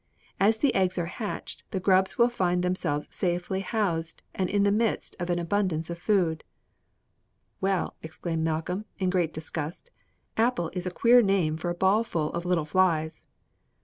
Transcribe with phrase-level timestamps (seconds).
[0.39, 4.71] As the eggs are hatched the grubs will find themselves safely housed and in the
[4.71, 6.45] midst of an abundance of food.'" [Illustration:
[7.61, 9.91] OAK APPLES.] "Well," exclaimed Malcolm, in great disgust,
[10.37, 13.21] "apple is a queer name for a ball full of little flies!"